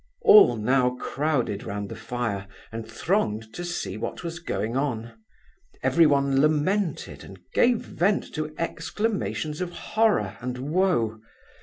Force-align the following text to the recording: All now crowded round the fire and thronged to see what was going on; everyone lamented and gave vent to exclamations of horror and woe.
All 0.23 0.55
now 0.55 0.95
crowded 0.99 1.63
round 1.63 1.87
the 1.87 1.95
fire 1.95 2.47
and 2.71 2.89
thronged 2.91 3.53
to 3.53 3.63
see 3.63 3.97
what 3.97 4.23
was 4.23 4.39
going 4.39 4.75
on; 4.75 5.13
everyone 5.83 6.41
lamented 6.41 7.23
and 7.23 7.37
gave 7.53 7.81
vent 7.81 8.33
to 8.33 8.51
exclamations 8.57 9.61
of 9.61 9.69
horror 9.69 10.37
and 10.41 10.57
woe. 10.57 11.19